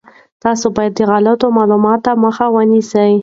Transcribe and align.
تاسي 0.43 0.67
باید 0.75 0.93
د 0.95 1.01
غلطو 1.09 1.47
معلوماتو 1.57 2.11
مخه 2.23 2.45
ونیسئ. 2.55 3.11